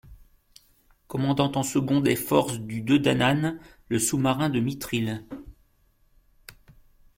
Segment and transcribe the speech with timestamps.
[1.07, 5.23] Commandant en second des forces du De Dannan, le sous-marin de Mythrill.